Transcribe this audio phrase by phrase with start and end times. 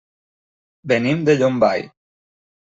[0.93, 1.87] Venim de Llombai.